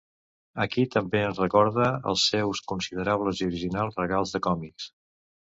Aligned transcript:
Aquí 0.63 0.85
també 0.95 1.19
ens 1.25 1.41
recorda 1.41 1.91
els 2.13 2.25
seus 2.31 2.63
considerables 2.73 3.45
i 3.45 3.49
originals 3.53 4.03
regals 4.05 4.35
de 4.39 4.47
còmics. 4.49 4.93